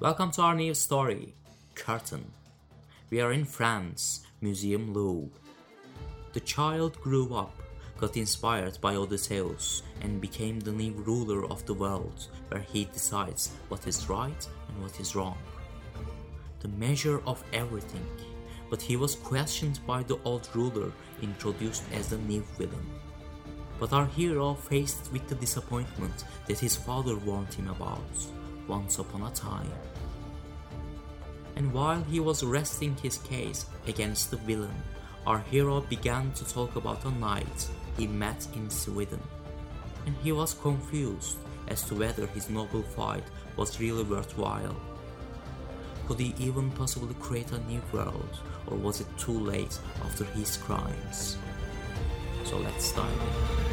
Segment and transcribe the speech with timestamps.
[0.00, 1.34] Welcome to our new story,
[1.74, 2.24] Curtain.
[3.10, 5.28] We are in France, Museum Louvre.
[6.32, 7.54] The child grew up,
[7.98, 13.50] got inspired by Odysseus, and became the new ruler of the world, where he decides
[13.68, 15.36] what is right and what is wrong.
[16.60, 18.06] The measure of everything.
[18.70, 22.88] But he was questioned by the old ruler, introduced as the new villain.
[23.78, 28.00] But our hero faced with the disappointment that his father warned him about
[28.70, 29.72] once upon a time.
[31.56, 34.82] And while he was resting his case against the villain,
[35.26, 39.20] our hero began to talk about a knight he met in Sweden.
[40.06, 41.36] And he was confused
[41.68, 43.24] as to whether his noble fight
[43.56, 44.76] was really worthwhile.
[46.06, 48.34] Could he even possibly create a new world,
[48.66, 51.36] or was it too late after his crimes?
[52.44, 53.69] So let's dive in.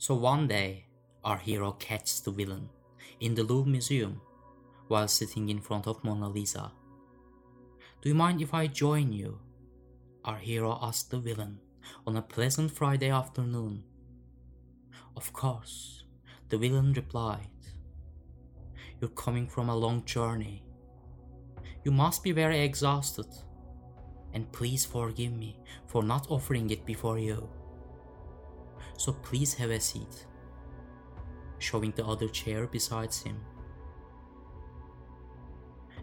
[0.00, 0.86] So one day,
[1.22, 2.70] our hero catches the villain
[3.20, 4.22] in the Louvre Museum
[4.88, 6.72] while sitting in front of Mona Lisa.
[8.00, 9.38] Do you mind if I join you?
[10.24, 11.58] Our hero asked the villain
[12.06, 13.84] on a pleasant Friday afternoon.
[15.18, 16.04] Of course,
[16.48, 17.50] the villain replied.
[19.02, 20.64] You're coming from a long journey.
[21.84, 23.26] You must be very exhausted.
[24.32, 27.50] And please forgive me for not offering it before you.
[29.00, 30.26] So please have a seat
[31.58, 33.40] showing the other chair besides him.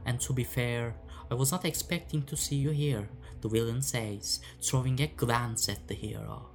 [0.08, 0.95] And to be fair,
[1.30, 3.08] I was not expecting to see you here,
[3.42, 6.50] the villain says, throwing a glance at the hero.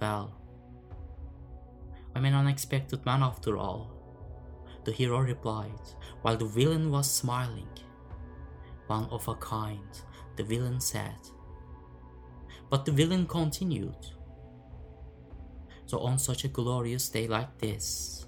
[0.00, 0.34] Well,
[2.16, 3.92] I'm an unexpected man after all,
[4.82, 5.86] the hero replied,
[6.22, 7.70] while the villain was smiling.
[8.88, 9.94] One of a kind,
[10.34, 11.20] the villain said.
[12.68, 14.13] But the villain continued.
[15.86, 18.26] So, on such a glorious day like this,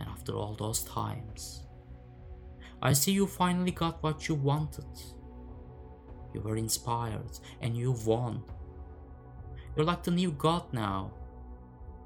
[0.00, 1.64] and after all those times,
[2.80, 4.86] I see you finally got what you wanted.
[6.34, 8.42] You were inspired and you won.
[9.76, 11.12] You're like the new god now,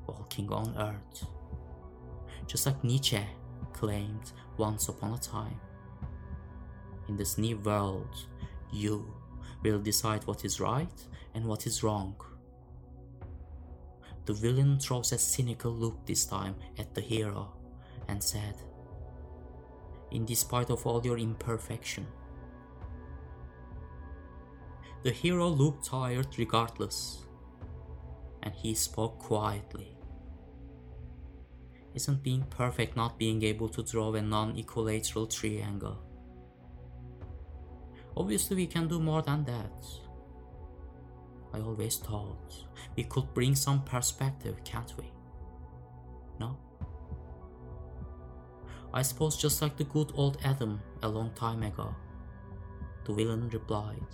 [0.07, 1.27] walking on earth.
[2.47, 3.21] Just like Nietzsche
[3.73, 5.61] claimed once upon a time.
[7.09, 8.27] In this new world,
[8.73, 9.15] you
[9.63, 11.05] will decide what is right
[11.35, 12.15] and what is wrong.
[14.27, 17.53] The villain throws a cynical look this time at the hero
[18.09, 18.57] and said,
[20.11, 22.07] In despite of all your imperfection.
[25.05, 27.25] The hero looked tired regardless,
[28.43, 29.97] and he spoke quietly.
[31.95, 36.03] Isn't being perfect not being able to draw a non equilateral triangle?
[38.17, 39.73] Obviously, we can do more than that.
[41.57, 42.65] I always thought
[42.97, 45.11] we could bring some perspective, can't we?
[46.39, 46.59] No?
[48.93, 51.95] I suppose just like the good old Adam a long time ago.
[53.07, 54.07] The villain replied.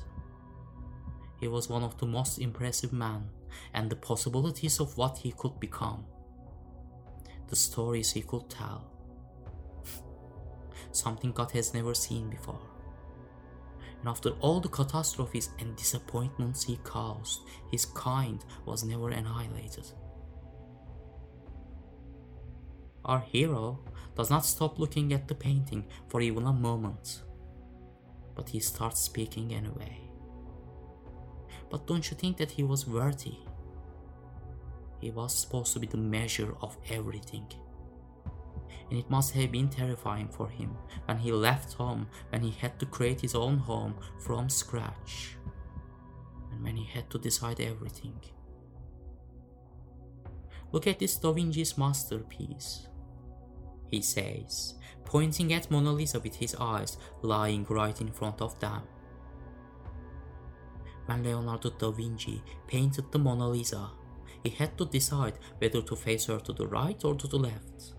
[1.40, 3.28] He was one of the most impressive men
[3.74, 6.04] and the possibilities of what he could become.
[7.48, 8.86] The stories he could tell.
[10.92, 12.71] Something God has never seen before
[14.02, 19.86] and after all the catastrophes and disappointments he caused, his kind was never annihilated.
[23.04, 23.78] Our hero
[24.16, 27.22] does not stop looking at the painting for even a moment,
[28.34, 30.00] but he starts speaking anyway.
[31.70, 33.38] But don't you think that he was worthy?
[35.00, 37.46] He was supposed to be the measure of everything
[38.92, 40.76] and it must have been terrifying for him
[41.06, 45.34] when he left home, when he had to create his own home from scratch,
[46.50, 48.20] and when he had to decide everything.
[50.72, 52.86] Look at this Da Vinci's masterpiece,
[53.88, 54.74] he says,
[55.06, 58.82] pointing at Mona Lisa with his eyes lying right in front of them.
[61.06, 63.88] When Leonardo da Vinci painted the Mona Lisa,
[64.44, 67.94] he had to decide whether to face her to the right or to the left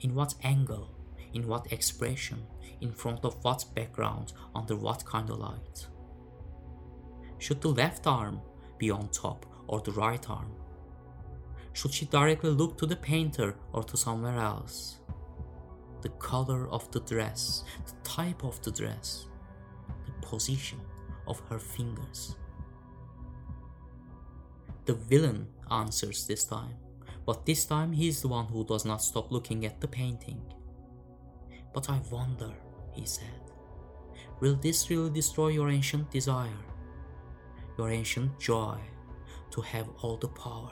[0.00, 0.90] in what angle,
[1.32, 2.42] in what expression,
[2.80, 5.86] in front of what background, under what kind of light.
[7.38, 8.40] Should the left arm
[8.78, 10.52] be on top or the right arm?
[11.72, 15.00] Should she directly look to the painter or to somewhere else?
[16.02, 19.26] The color of the dress, the type of the dress,
[20.06, 20.80] the position
[21.26, 22.36] of her fingers.
[24.86, 26.76] The villain answers this time.
[27.26, 30.40] But this time he is the one who does not stop looking at the painting.
[31.74, 32.52] But I wonder,
[32.92, 33.42] he said,
[34.40, 36.62] will this really destroy your ancient desire,
[37.76, 38.78] your ancient joy
[39.50, 40.70] to have all the power?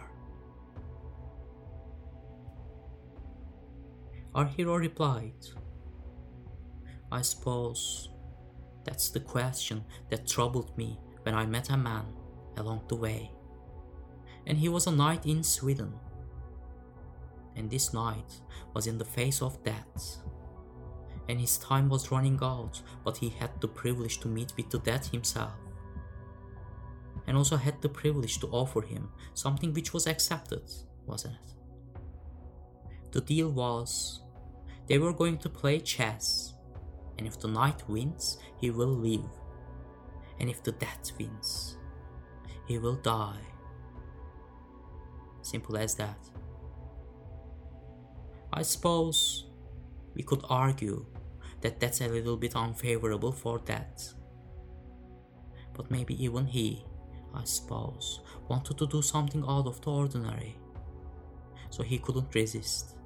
[4.34, 5.46] Our hero replied,
[7.10, 8.10] I suppose
[8.84, 12.06] that's the question that troubled me when I met a man
[12.56, 13.32] along the way.
[14.46, 15.94] And he was a knight in Sweden
[17.56, 18.40] and this knight
[18.74, 20.18] was in the face of death.
[21.28, 24.78] And his time was running out, but he had the privilege to meet with the
[24.80, 25.52] dead himself.
[27.26, 30.70] And also had the privilege to offer him something which was accepted,
[31.06, 32.00] wasn't it?
[33.12, 34.20] The deal was
[34.86, 36.54] they were going to play chess,
[37.16, 39.30] and if the knight wins, he will live,
[40.40, 41.78] and if the death wins,
[42.66, 43.40] he will die.
[45.42, 46.18] Simple as that.
[48.56, 49.46] I suppose
[50.14, 51.04] we could argue
[51.60, 54.08] that that's a little bit unfavorable for that.
[55.72, 56.84] But maybe even he,
[57.34, 60.56] I suppose, wanted to do something out of the ordinary,
[61.70, 62.96] so he couldn't resist.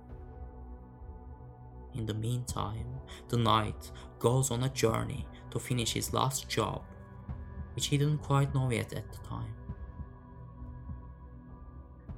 [1.95, 3.01] In the meantime,
[3.31, 6.83] the knight goes on a journey to finish his last job,
[7.75, 9.55] which he didn't quite know yet at the time.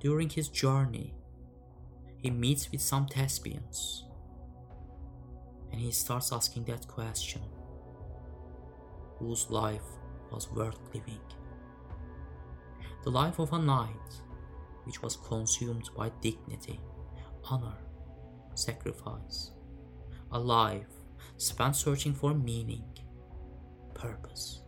[0.00, 1.14] During his journey,
[2.20, 4.04] he meets with some thespians.
[5.72, 7.42] And he starts asking that question.
[9.18, 9.84] Whose life
[10.30, 11.20] was worth living?
[13.04, 14.12] The life of a knight,
[14.84, 16.80] which was consumed by dignity,
[17.44, 17.78] honor,
[18.54, 19.52] sacrifice,
[20.32, 20.86] a life
[21.38, 22.84] spent searching for meaning,
[23.94, 24.62] purpose,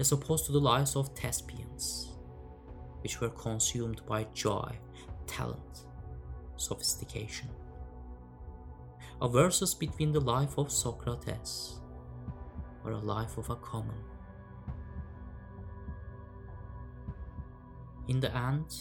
[0.00, 2.16] as opposed to the lives of thespians,
[3.02, 4.76] which were consumed by joy,
[5.26, 5.86] talent,
[6.60, 7.48] sophistication.
[9.20, 11.80] A versus between the life of Socrates
[12.84, 13.98] or a life of a common.
[18.08, 18.74] In the end,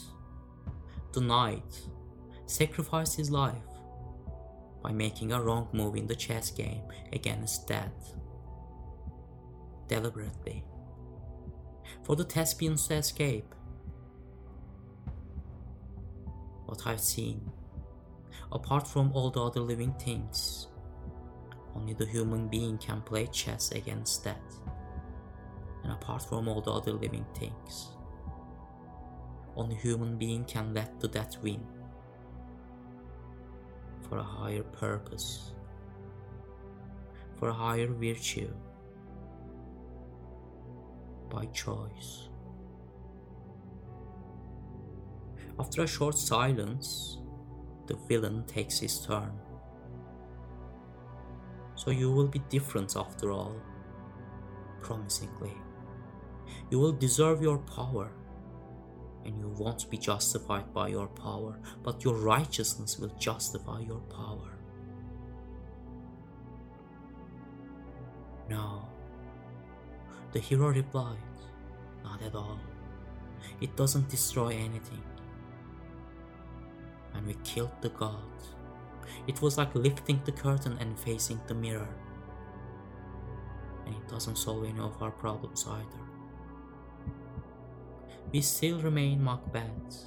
[1.12, 1.82] the knight
[2.46, 3.56] sacrificed his life
[4.82, 8.14] by making a wrong move in the chess game against death.
[9.88, 10.64] Deliberately.
[12.04, 13.54] For the thespians to escape.
[16.66, 17.52] What I've seen,
[18.52, 20.68] apart from all the other living things,
[21.76, 24.60] only the human being can play chess against death.
[25.84, 27.90] And apart from all the other living things,
[29.56, 31.64] only human being can let the death win
[34.08, 35.52] for a higher purpose,
[37.38, 38.54] for a higher virtue,
[41.30, 42.30] by choice.
[45.60, 47.20] After a short silence,
[47.88, 49.32] the villain takes his turn.
[51.76, 53.56] So you will be different after all,
[54.82, 55.54] promisingly.
[56.70, 58.12] You will deserve your power
[59.26, 64.58] and you won't be justified by your power, but your righteousness will justify your power.
[68.50, 68.88] No.
[70.32, 71.18] The hero replied,
[72.04, 72.60] Not at all.
[73.60, 75.04] It doesn't destroy anything.
[77.18, 78.16] And we killed the god.
[79.28, 81.90] It was like lifting the curtain and facing the mirror.
[83.86, 86.08] And it doesn't solve any of our problems either
[88.34, 90.06] we still remain Macbeth,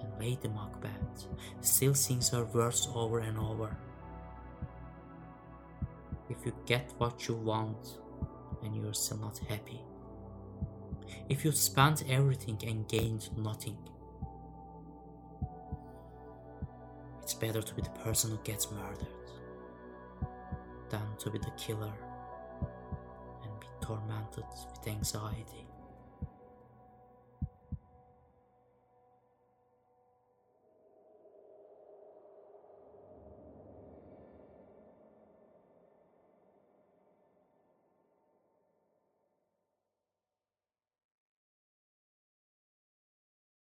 [0.00, 1.26] and Lady Macbeth
[1.60, 3.76] still sings her words over and over.
[6.30, 7.98] If you get what you want
[8.62, 9.80] and you're still not happy,
[11.28, 13.76] if you spent everything and gained nothing,
[17.42, 19.08] better to be the person who gets murdered
[20.90, 21.92] than to be the killer
[23.42, 25.66] and be tormented with anxiety.